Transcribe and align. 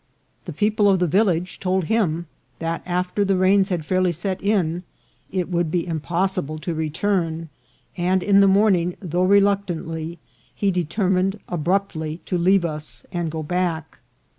The 0.45 0.51
people 0.51 0.89
of 0.89 0.97
the 0.97 1.05
village 1.05 1.59
told 1.59 1.83
him 1.83 2.25
that 2.57 2.81
after 2.87 3.23
the 3.23 3.35
rains 3.37 3.69
had 3.69 3.85
fairly 3.85 4.11
set 4.11 4.41
in 4.41 4.81
it 5.31 5.47
would 5.49 5.69
be 5.69 5.85
impossible 5.85 6.57
to 6.57 6.73
return, 6.73 7.49
and 7.95 8.23
in 8.23 8.39
the 8.39 8.47
morning, 8.47 8.95
though 8.99 9.21
reluctantly, 9.21 10.17
he 10.55 10.71
determined 10.71 11.39
abruptly 11.47 12.19
to 12.25 12.39
leave 12.39 12.65
us 12.65 13.05
and 13.11 13.29
go 13.29 13.43
back. 13.43 13.99